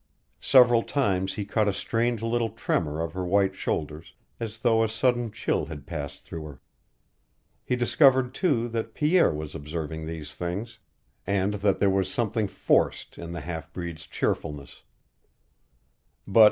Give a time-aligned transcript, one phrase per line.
[0.39, 4.89] Several times he caught a strange little tremor of her white shoulders, as though a
[4.89, 6.61] sudden chill had passed through her.
[7.63, 10.79] He discovered, too, that Pierre was observing these things,
[11.27, 14.81] and that there was something forced in the half breed's cheerfulness.